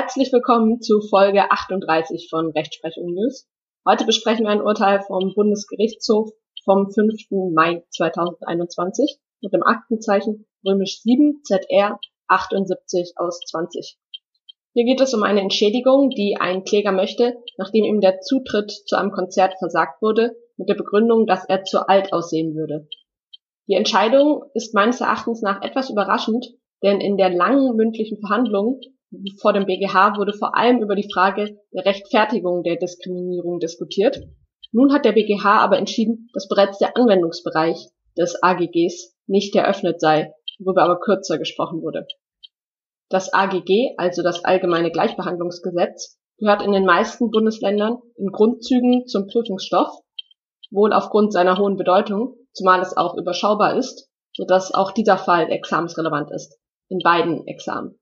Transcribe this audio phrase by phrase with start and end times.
[0.00, 3.46] Herzlich willkommen zu Folge 38 von Rechtsprechung News.
[3.86, 6.30] Heute besprechen wir ein Urteil vom Bundesgerichtshof
[6.64, 7.52] vom 5.
[7.52, 13.98] Mai 2021 mit dem Aktenzeichen römisch 7 ZR 78 aus 20.
[14.72, 18.96] Hier geht es um eine Entschädigung, die ein Kläger möchte, nachdem ihm der Zutritt zu
[18.96, 22.88] einem Konzert versagt wurde, mit der Begründung, dass er zu alt aussehen würde.
[23.68, 26.46] Die Entscheidung ist meines Erachtens nach etwas überraschend,
[26.82, 28.80] denn in der langen mündlichen Verhandlung
[29.40, 34.20] vor dem BGH wurde vor allem über die Frage der Rechtfertigung der Diskriminierung diskutiert.
[34.72, 40.32] Nun hat der BGH aber entschieden, dass bereits der Anwendungsbereich des AGGs nicht eröffnet sei,
[40.58, 42.06] worüber aber kürzer gesprochen wurde.
[43.08, 49.90] Das AGG, also das Allgemeine Gleichbehandlungsgesetz, gehört in den meisten Bundesländern in Grundzügen zum Prüfungsstoff,
[50.70, 56.30] wohl aufgrund seiner hohen Bedeutung, zumal es auch überschaubar ist, sodass auch dieser Fall examensrelevant
[56.30, 56.58] ist,
[56.88, 57.99] in beiden Examen.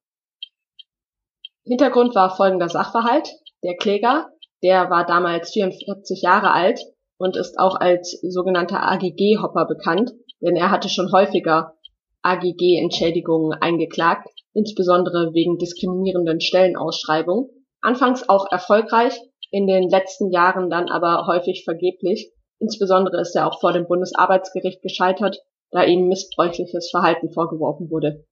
[1.69, 3.29] Hintergrund war folgender Sachverhalt.
[3.63, 4.31] Der Kläger,
[4.63, 6.81] der war damals 44 Jahre alt
[7.19, 11.75] und ist auch als sogenannter AGG-Hopper bekannt, denn er hatte schon häufiger
[12.23, 17.51] AGG-Entschädigungen eingeklagt, insbesondere wegen diskriminierenden Stellenausschreibungen.
[17.83, 22.33] Anfangs auch erfolgreich, in den letzten Jahren dann aber häufig vergeblich.
[22.61, 25.39] Insbesondere ist er auch vor dem Bundesarbeitsgericht gescheitert,
[25.71, 28.25] da ihm missbräuchliches Verhalten vorgeworfen wurde.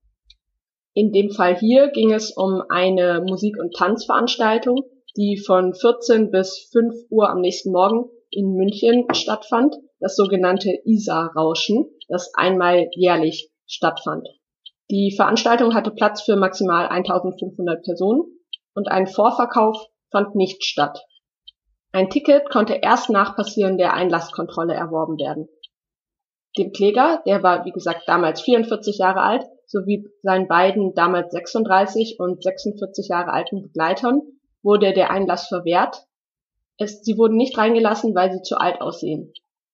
[0.97, 6.71] In dem Fall hier ging es um eine Musik- und Tanzveranstaltung, die von 14 bis
[6.73, 14.27] 5 Uhr am nächsten Morgen in München stattfand, das sogenannte ISA-Rauschen, das einmal jährlich stattfand.
[14.91, 18.23] Die Veranstaltung hatte Platz für maximal 1500 Personen
[18.75, 19.77] und ein Vorverkauf
[20.11, 21.05] fand nicht statt.
[21.93, 25.51] Ein Ticket konnte erst nach Passieren der Einlasskontrolle erworben werden.
[26.57, 32.19] Dem Kläger, der war wie gesagt damals 44 Jahre alt, sowie seinen beiden damals 36
[32.19, 34.23] und 46 Jahre alten Begleitern
[34.63, 36.07] wurde der Einlass verwehrt.
[36.79, 39.33] Es, sie wurden nicht reingelassen, weil sie zu alt aussehen.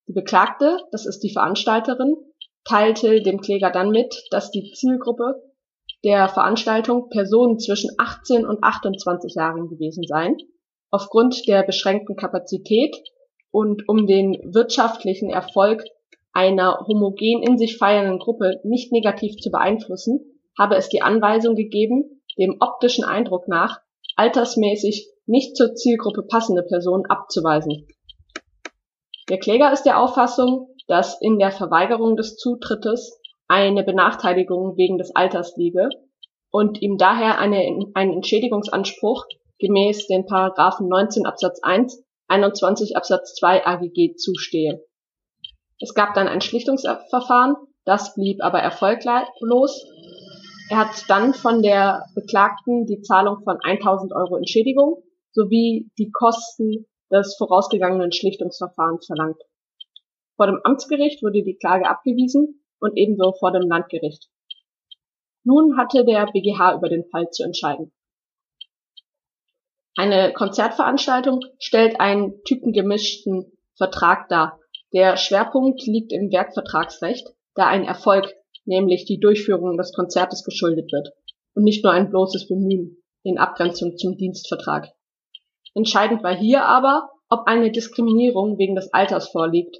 [0.08, 2.16] Die Beklagte, das ist die Veranstalterin,
[2.64, 5.42] teilte dem Kläger dann mit, dass die Zielgruppe
[6.04, 10.36] der Veranstaltung Personen zwischen 18 und 28 Jahren gewesen seien.
[10.90, 12.96] Aufgrund der beschränkten Kapazität
[13.50, 15.84] und um den wirtschaftlichen Erfolg
[16.32, 20.20] einer homogen in sich feiernden Gruppe nicht negativ zu beeinflussen,
[20.58, 23.80] habe es die Anweisung gegeben, dem optischen Eindruck nach
[24.16, 27.86] altersmäßig nicht zur Zielgruppe passende Personen abzuweisen.
[29.28, 35.14] Der Kläger ist der Auffassung, dass in der Verweigerung des Zutrittes eine Benachteiligung wegen des
[35.14, 35.88] Alters liege
[36.50, 39.24] und ihm daher eine, ein Entschädigungsanspruch
[39.58, 44.84] gemäß den Paragraphen 19 Absatz 1, 21 Absatz 2 AGG zustehe.
[45.80, 49.84] Es gab dann ein Schlichtungsverfahren, das blieb aber erfolglos.
[50.70, 56.86] Er hat dann von der Beklagten die Zahlung von 1000 Euro Entschädigung sowie die Kosten
[57.10, 59.40] des vorausgegangenen Schlichtungsverfahrens verlangt.
[60.36, 64.28] Vor dem Amtsgericht wurde die Klage abgewiesen und ebenso vor dem Landgericht.
[65.44, 67.92] Nun hatte der BGH über den Fall zu entscheiden.
[69.96, 74.58] Eine Konzertveranstaltung stellt einen typengemischten Vertrag dar,
[74.92, 81.12] der Schwerpunkt liegt im Werkvertragsrecht, da ein Erfolg, nämlich die Durchführung des Konzertes geschuldet wird
[81.54, 84.92] und nicht nur ein bloßes Bemühen in Abgrenzung zum Dienstvertrag.
[85.74, 89.78] Entscheidend war hier aber, ob eine Diskriminierung wegen des Alters vorliegt.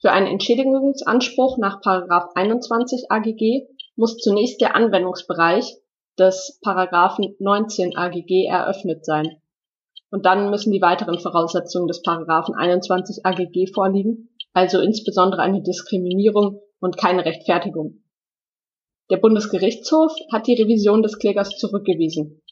[0.00, 1.80] Für einen Entschädigungsanspruch nach
[2.34, 3.66] 21 AGG
[3.96, 5.76] muss zunächst der Anwendungsbereich
[6.18, 9.39] des 19 AGG eröffnet sein
[10.10, 16.60] und dann müssen die weiteren Voraussetzungen des Paragraphen 21 AGG vorliegen, also insbesondere eine Diskriminierung
[16.80, 18.02] und keine Rechtfertigung.
[19.10, 22.42] Der Bundesgerichtshof hat die Revision des Klägers zurückgewiesen.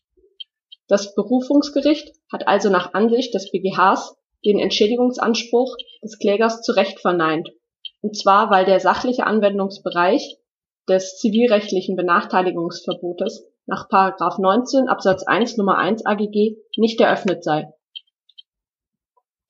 [0.89, 7.51] Das Berufungsgericht hat also nach Ansicht des BGHs den Entschädigungsanspruch des Klägers zu Recht verneint,
[8.01, 10.39] und zwar weil der sachliche Anwendungsbereich
[10.89, 13.87] des zivilrechtlichen Benachteiligungsverbotes nach
[14.39, 17.71] 19 Absatz 1 Nummer 1 AGG nicht eröffnet sei.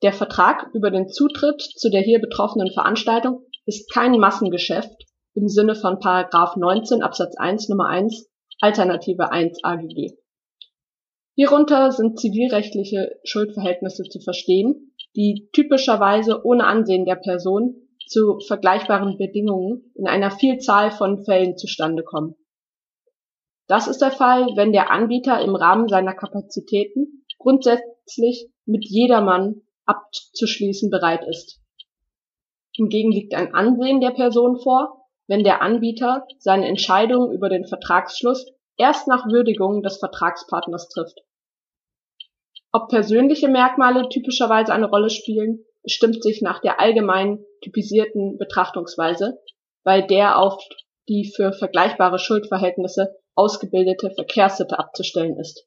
[0.03, 5.05] Der Vertrag über den Zutritt zu der hier betroffenen Veranstaltung ist kein Massengeschäft
[5.35, 8.29] im Sinne von 19 Absatz 1 Nummer 1
[8.59, 10.17] Alternative 1 AGG.
[11.35, 19.93] Hierunter sind zivilrechtliche Schuldverhältnisse zu verstehen, die typischerweise ohne Ansehen der Person zu vergleichbaren Bedingungen
[19.95, 22.35] in einer Vielzahl von Fällen zustande kommen
[23.69, 30.89] das ist der Fall, wenn der Anbieter im Rahmen seiner Kapazitäten grundsätzlich mit jedermann abzuschließen
[30.89, 31.61] bereit ist.
[32.75, 38.47] Hingegen liegt ein Ansehen der Person vor, wenn der Anbieter seine Entscheidung über den Vertragsschluss
[38.75, 41.19] erst nach Würdigung des Vertragspartners trifft.
[42.71, 49.39] Ob persönliche Merkmale typischerweise eine Rolle spielen, bestimmt sich nach der allgemein typisierten Betrachtungsweise,
[49.83, 50.59] bei der auf
[51.07, 55.65] die für vergleichbare Schuldverhältnisse ausgebildete Verkehrssitte abzustellen ist.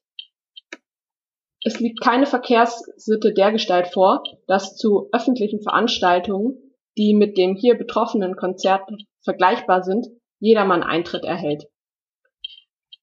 [1.65, 8.35] Es liegt keine Verkehrssitte dergestalt vor, dass zu öffentlichen Veranstaltungen, die mit dem hier betroffenen
[8.35, 8.87] Konzert
[9.23, 10.05] vergleichbar sind,
[10.39, 11.65] jedermann Eintritt erhält.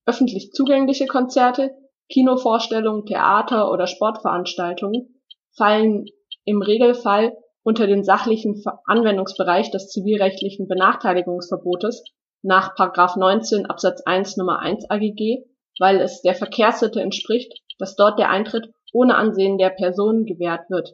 [0.06, 1.74] Öffentlich zugängliche Konzerte,
[2.08, 5.20] Kinovorstellungen, Theater oder Sportveranstaltungen
[5.56, 6.04] fallen
[6.44, 12.04] im Regelfall unter den sachlichen Anwendungsbereich des zivilrechtlichen Benachteiligungsverbotes
[12.42, 12.74] nach
[13.16, 15.44] 19 Absatz 1 Nummer 1 AGG,
[15.78, 20.92] weil es der Verkehrssitte entspricht, dass dort der Eintritt ohne Ansehen der Person gewährt wird.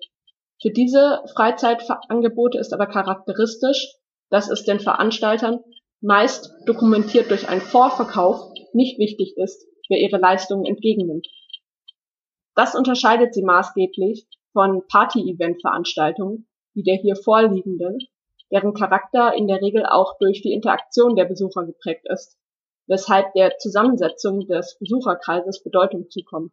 [0.60, 3.94] Für diese Freizeitangebote ist aber charakteristisch,
[4.30, 5.60] dass es den Veranstaltern
[6.00, 11.26] meist dokumentiert durch einen Vorverkauf nicht wichtig ist, wer ihre Leistungen entgegennimmt.
[12.54, 17.98] Das unterscheidet sie maßgeblich von Party-Event-Veranstaltungen, wie der hier vorliegenden,
[18.52, 22.38] deren Charakter in der Regel auch durch die Interaktion der Besucher geprägt ist,
[22.86, 26.52] weshalb der Zusammensetzung des Besucherkreises Bedeutung zukommt.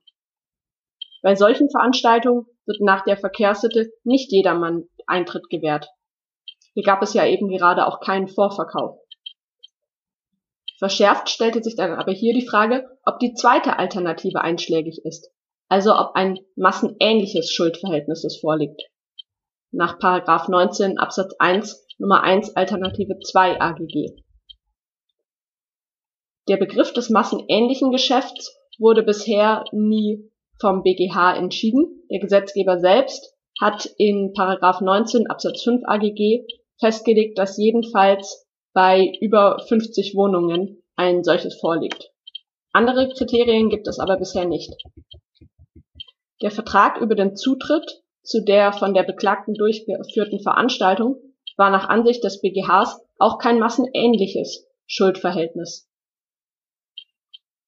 [1.22, 5.90] Bei solchen Veranstaltungen wird nach der Verkehrssitte nicht jedermann Eintritt gewährt.
[6.74, 9.00] Hier gab es ja eben gerade auch keinen Vorverkauf.
[10.80, 15.31] Verschärft stellte sich dann aber hier die Frage, ob die zweite Alternative einschlägig ist,
[15.69, 18.81] also ob ein massenähnliches Schuldverhältnis vorliegt.
[19.72, 19.98] Nach
[20.50, 24.16] 19 Absatz 1 Nummer 1 Alternative 2 AGG.
[26.48, 30.30] Der Begriff des massenähnlichen Geschäfts wurde bisher nie
[30.60, 32.04] vom BGH entschieden.
[32.10, 36.45] Der Gesetzgeber selbst hat in 19 Absatz 5 AGG
[36.80, 42.12] festgelegt, dass jedenfalls bei über 50 Wohnungen ein solches vorliegt.
[42.72, 44.74] Andere Kriterien gibt es aber bisher nicht.
[46.42, 51.18] Der Vertrag über den Zutritt zu der von der Beklagten durchgeführten Veranstaltung
[51.58, 55.90] war nach Ansicht des BGHs auch kein massenähnliches Schuldverhältnis.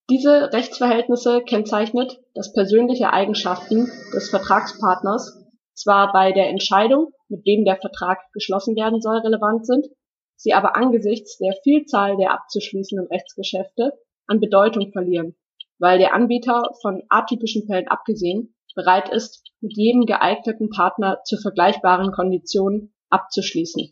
[0.09, 5.43] Diese Rechtsverhältnisse kennzeichnet, dass persönliche Eigenschaften des Vertragspartners
[5.73, 9.87] zwar bei der Entscheidung, mit wem der Vertrag geschlossen werden soll, relevant sind,
[10.35, 13.93] sie aber angesichts der Vielzahl der abzuschließenden Rechtsgeschäfte
[14.27, 15.35] an Bedeutung verlieren,
[15.79, 22.11] weil der Anbieter von atypischen Fällen abgesehen bereit ist, mit jedem geeigneten Partner zu vergleichbaren
[22.11, 23.91] Konditionen abzuschließen.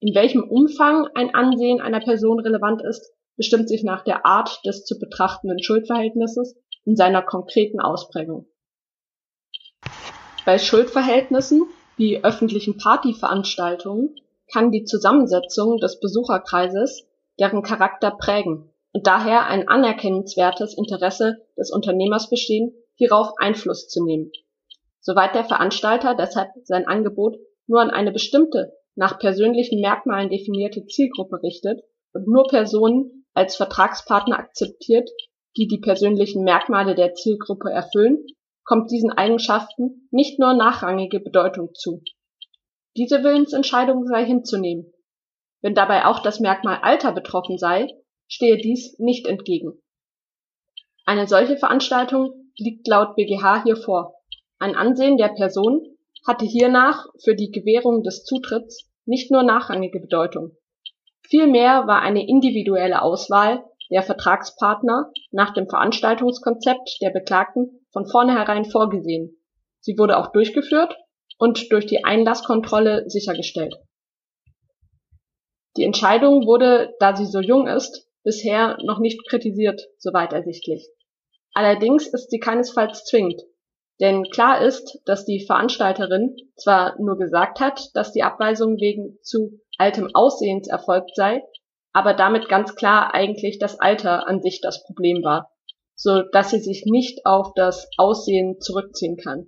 [0.00, 4.84] In welchem Umfang ein Ansehen einer Person relevant ist, bestimmt sich nach der Art des
[4.84, 8.46] zu betrachtenden Schuldverhältnisses in seiner konkreten Ausprägung.
[10.44, 11.64] Bei Schuldverhältnissen
[11.96, 14.16] wie öffentlichen Partyveranstaltungen
[14.52, 17.06] kann die Zusammensetzung des Besucherkreises
[17.38, 24.32] deren Charakter prägen und daher ein anerkennenswertes Interesse des Unternehmers bestehen, hierauf Einfluss zu nehmen.
[25.00, 27.38] Soweit der Veranstalter deshalb sein Angebot
[27.70, 31.80] nur an eine bestimmte, nach persönlichen Merkmalen definierte Zielgruppe richtet
[32.12, 35.08] und nur Personen als Vertragspartner akzeptiert,
[35.56, 38.26] die die persönlichen Merkmale der Zielgruppe erfüllen,
[38.64, 42.02] kommt diesen Eigenschaften nicht nur nachrangige Bedeutung zu.
[42.96, 44.92] Diese Willensentscheidung sei hinzunehmen.
[45.62, 47.86] Wenn dabei auch das Merkmal Alter betroffen sei,
[48.26, 49.80] stehe dies nicht entgegen.
[51.06, 54.14] Eine solche Veranstaltung liegt laut BGH hier vor.
[54.58, 55.86] Ein Ansehen der Person
[56.26, 60.56] hatte hiernach für die Gewährung des Zutritts nicht nur nachrangige Bedeutung.
[61.22, 69.36] Vielmehr war eine individuelle Auswahl der Vertragspartner nach dem Veranstaltungskonzept der Beklagten von vornherein vorgesehen.
[69.80, 70.96] Sie wurde auch durchgeführt
[71.38, 73.74] und durch die Einlasskontrolle sichergestellt.
[75.76, 80.88] Die Entscheidung wurde, da sie so jung ist, bisher noch nicht kritisiert, soweit ersichtlich.
[81.54, 83.42] Allerdings ist sie keinesfalls zwingend,
[84.00, 89.60] denn klar ist, dass die Veranstalterin zwar nur gesagt hat, dass die Abweisung wegen zu
[89.78, 91.42] altem Aussehens erfolgt sei,
[91.92, 95.50] aber damit ganz klar eigentlich das Alter an sich das Problem war,
[95.94, 99.46] so dass sie sich nicht auf das Aussehen zurückziehen kann.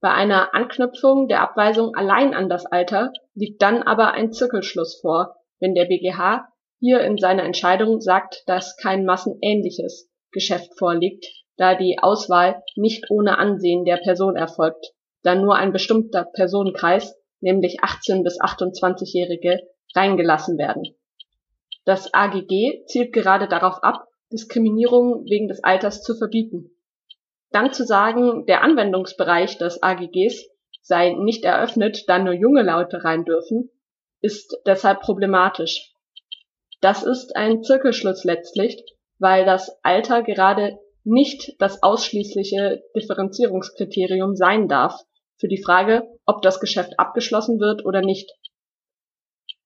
[0.00, 5.36] Bei einer Anknüpfung der Abweisung allein an das Alter liegt dann aber ein Zirkelschluss vor,
[5.60, 6.48] wenn der BGH
[6.80, 11.24] hier in seiner Entscheidung sagt, dass kein massenähnliches Geschäft vorliegt,
[11.56, 14.92] da die Auswahl nicht ohne Ansehen der Person erfolgt,
[15.22, 19.60] da nur ein bestimmter Personenkreis, nämlich 18 bis 28-Jährige,
[19.94, 20.96] reingelassen werden.
[21.84, 26.70] Das AGG zielt gerade darauf ab, Diskriminierung wegen des Alters zu verbieten.
[27.50, 30.48] Dann zu sagen, der Anwendungsbereich des AGGs
[30.80, 33.70] sei nicht eröffnet, da nur junge Laute rein dürfen,
[34.20, 35.92] ist deshalb problematisch.
[36.80, 38.82] Das ist ein Zirkelschluss letztlich,
[39.18, 45.00] weil das Alter gerade nicht das ausschließliche Differenzierungskriterium sein darf
[45.38, 48.30] für die Frage, ob das Geschäft abgeschlossen wird oder nicht.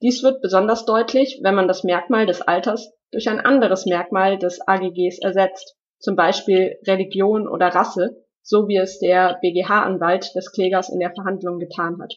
[0.02, 4.60] Dies wird besonders deutlich, wenn man das Merkmal des Alters durch ein anderes Merkmal des
[4.66, 11.00] AGGs ersetzt, zum Beispiel Religion oder Rasse, so wie es der BGH-Anwalt des Klägers in
[11.00, 12.14] der Verhandlung getan hat.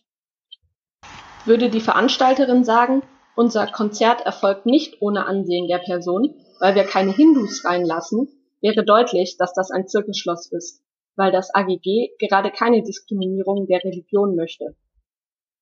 [1.45, 3.01] Würde die Veranstalterin sagen,
[3.35, 8.27] unser Konzert erfolgt nicht ohne Ansehen der Person, weil wir keine Hindus reinlassen,
[8.61, 10.83] wäre deutlich, dass das ein Zirkelschloss ist,
[11.15, 14.75] weil das AGG gerade keine Diskriminierung der Religion möchte.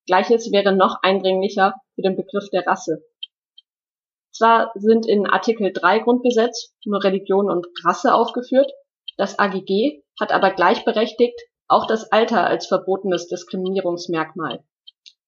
[0.05, 3.03] Gleiches wäre noch eindringlicher für den Begriff der Rasse.
[4.31, 8.71] Zwar sind in Artikel 3 Grundgesetz nur Religion und Rasse aufgeführt,
[9.17, 14.63] das AGG hat aber gleichberechtigt auch das Alter als verbotenes Diskriminierungsmerkmal.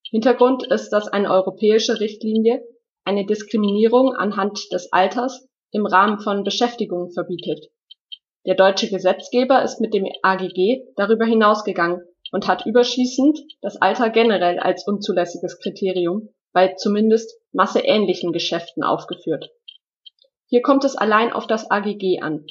[0.10, 2.64] Hintergrund ist, dass eine europäische Richtlinie
[3.04, 7.72] eine Diskriminierung anhand des Alters im Rahmen von Beschäftigung verbietet.
[8.46, 14.60] Der deutsche Gesetzgeber ist mit dem AGG darüber hinausgegangen und hat überschießend das Alter generell
[14.60, 19.50] als unzulässiges Kriterium bei zumindest masseähnlichen Geschäften aufgeführt.
[20.48, 22.46] Hier kommt es allein auf das AGG an.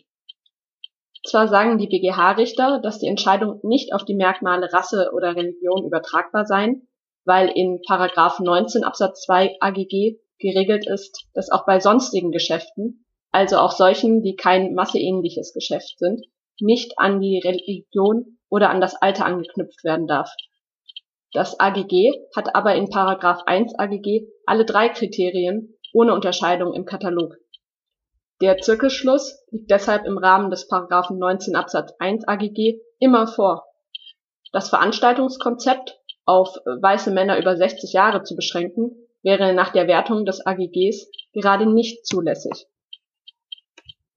[1.26, 6.46] Zwar sagen die BGH-Richter, dass die Entscheidung nicht auf die Merkmale Rasse oder Religion übertragbar
[6.46, 6.88] seien,
[7.24, 13.58] weil in Paragraph 19 Absatz 2 AGG geregelt ist, dass auch bei sonstigen Geschäften, also
[13.58, 16.24] auch solchen, die kein masseähnliches Geschäft sind,
[16.60, 20.30] nicht an die Religion oder an das Alter angeknüpft werden darf.
[21.32, 27.36] Das AGG hat aber in Paragraph 1 AGG alle drei Kriterien ohne Unterscheidung im Katalog.
[28.40, 33.66] Der Zirkelschluss liegt deshalb im Rahmen des Paragraphen 19 Absatz 1 AGG immer vor.
[34.52, 38.92] Das Veranstaltungskonzept auf weiße Männer über 60 Jahre zu beschränken,
[39.22, 42.66] wäre nach der Wertung des AGGs gerade nicht zulässig.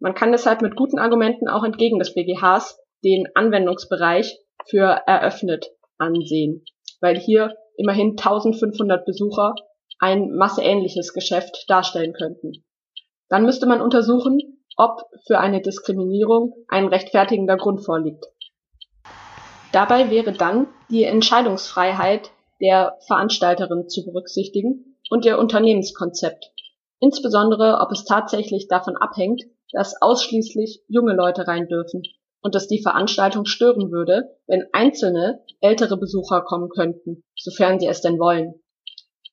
[0.01, 5.67] Man kann deshalb mit guten Argumenten auch entgegen des BGHs den Anwendungsbereich für eröffnet
[6.00, 6.65] ansehen,
[7.01, 9.53] weil hier immerhin 1500 Besucher
[10.00, 12.65] ein masseähnliches Geschäft darstellen könnten.
[13.29, 14.39] Dann müsste man untersuchen,
[14.75, 18.25] ob für eine Diskriminierung ein rechtfertigender Grund vorliegt.
[19.72, 26.51] Dabei wäre dann die Entscheidungsfreiheit der Veranstalterin zu berücksichtigen und ihr Unternehmenskonzept,
[27.00, 32.04] insbesondere ob es tatsächlich davon abhängt, dass ausschließlich junge Leute rein dürfen
[32.42, 38.01] und dass die Veranstaltung stören würde, wenn einzelne ältere Besucher kommen könnten, sofern sie es
[38.01, 38.56] denn wollen.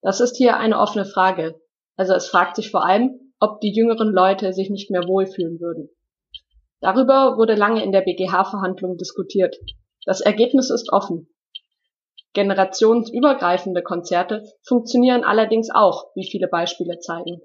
[0.02, 1.60] Das ist hier eine offene Frage.
[1.96, 5.90] Also es fragt sich vor allem, ob die jüngeren Leute sich nicht mehr wohlfühlen würden.
[6.80, 9.56] Darüber wurde lange in der BGH-Verhandlung diskutiert.
[10.04, 11.28] Das Ergebnis ist offen.
[12.34, 17.40] Generationsübergreifende Konzerte funktionieren allerdings auch, wie viele Beispiele zeigen.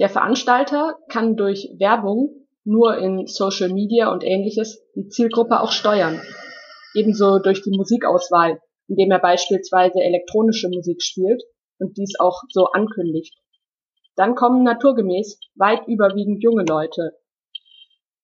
[0.00, 6.22] Der Veranstalter kann durch Werbung nur in Social Media und ähnliches die Zielgruppe auch steuern.
[6.94, 11.42] Ebenso durch die Musikauswahl, indem er beispielsweise elektronische Musik spielt
[11.78, 13.36] und dies auch so ankündigt.
[14.16, 17.12] Dann kommen naturgemäß weit überwiegend junge Leute.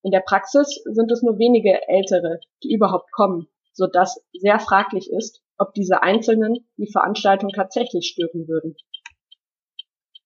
[0.02, 5.11] In der Praxis sind es nur wenige Ältere, die überhaupt kommen, so dass sehr fraglich
[5.12, 8.76] ist, ob diese Einzelnen die Veranstaltung tatsächlich stören würden.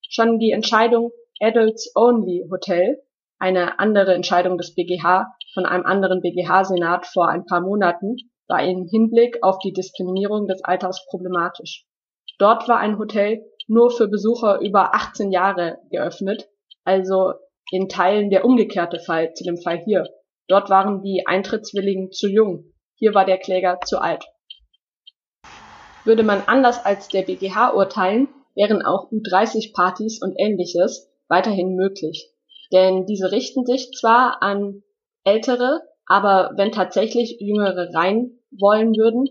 [0.08, 1.10] Schon die Entscheidung
[1.42, 3.02] Adults Only Hotel,
[3.38, 8.16] eine andere Entscheidung des BGH von einem anderen BGH-Senat vor ein paar Monaten,
[8.46, 11.86] war im Hinblick auf die Diskriminierung des Alters problematisch.
[12.38, 16.48] Dort war ein Hotel nur für Besucher über 18 Jahre geöffnet,
[16.84, 17.32] also
[17.70, 20.04] in Teilen der umgekehrte Fall zu dem Fall hier.
[20.46, 24.24] Dort waren die Eintrittswilligen zu jung, hier war der Kläger zu alt.
[26.04, 32.30] Würde man anders als der BGH urteilen, wären auch Ü30-Partys und ähnliches weiterhin möglich.
[32.72, 34.82] Denn diese richten sich zwar an
[35.24, 39.28] ältere, aber wenn tatsächlich jüngere rein wollen würden,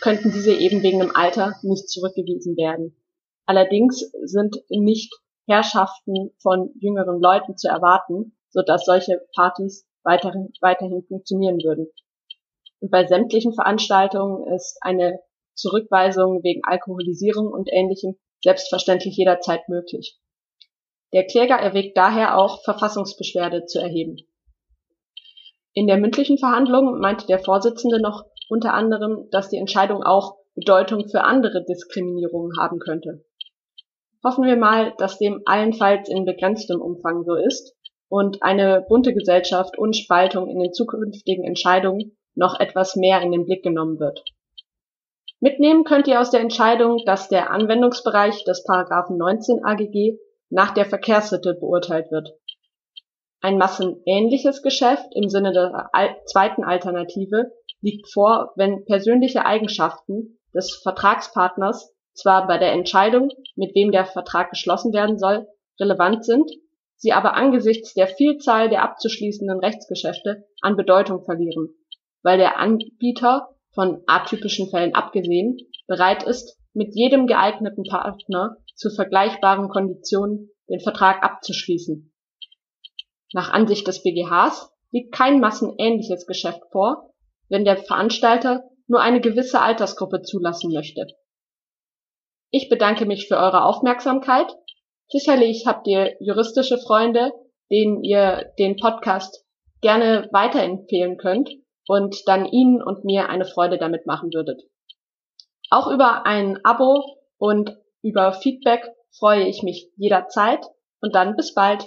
[0.00, 2.96] könnten diese eben wegen dem Alter nicht zurückgewiesen werden.
[3.44, 5.12] Allerdings sind nicht
[5.48, 11.88] Herrschaften von jüngeren Leuten zu erwarten, so dass solche Partys weiterhin, weiterhin funktionieren würden.
[12.80, 15.20] Und bei sämtlichen Veranstaltungen ist eine
[15.54, 20.18] Zurückweisung wegen Alkoholisierung und ähnlichem selbstverständlich jederzeit möglich.
[21.16, 24.18] Der Kläger erwägt daher auch, Verfassungsbeschwerde zu erheben.
[25.72, 31.08] In der mündlichen Verhandlung meinte der Vorsitzende noch unter anderem, dass die Entscheidung auch Bedeutung
[31.08, 33.24] für andere Diskriminierungen haben könnte.
[34.22, 37.74] Hoffen wir mal, dass dem allenfalls in begrenztem Umfang so ist
[38.10, 43.46] und eine bunte Gesellschaft und Spaltung in den zukünftigen Entscheidungen noch etwas mehr in den
[43.46, 44.22] Blick genommen wird.
[45.40, 50.18] Mitnehmen könnt ihr aus der Entscheidung, dass der Anwendungsbereich des Paragraphen 19 AGG
[50.50, 52.30] nach der Verkehrssitte beurteilt wird.
[53.40, 55.90] Ein massenähnliches Geschäft im Sinne der
[56.26, 63.92] zweiten Alternative liegt vor, wenn persönliche Eigenschaften des Vertragspartners zwar bei der Entscheidung, mit wem
[63.92, 65.46] der Vertrag geschlossen werden soll,
[65.78, 66.50] relevant sind,
[66.96, 71.68] sie aber angesichts der Vielzahl der abzuschließenden Rechtsgeschäfte an Bedeutung verlieren,
[72.22, 79.68] weil der Anbieter, von atypischen Fällen abgesehen, bereit ist, mit jedem geeigneten Partner zu vergleichbaren
[79.68, 82.12] Konditionen den Vertrag abzuschließen.
[83.32, 87.10] Nach Ansicht des BGHs liegt kein massenähnliches Geschäft vor,
[87.48, 91.06] wenn der Veranstalter nur eine gewisse Altersgruppe zulassen möchte.
[92.50, 94.46] Ich bedanke mich für eure Aufmerksamkeit.
[95.08, 97.32] Sicherlich habt ihr juristische Freunde,
[97.70, 99.44] denen ihr den Podcast
[99.80, 101.50] gerne weiterempfehlen könnt
[101.86, 104.62] und dann ihnen und mir eine Freude damit machen würdet.
[105.70, 107.04] Auch über ein Abo
[107.38, 107.76] und
[108.06, 108.84] über Feedback
[109.18, 110.64] freue ich mich jederzeit
[111.00, 111.86] und dann bis bald.